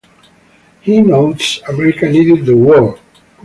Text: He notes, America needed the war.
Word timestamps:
He 0.81 0.99
notes, 0.99 1.61
America 1.69 2.09
needed 2.09 2.47
the 2.47 2.55
war. 2.57 2.97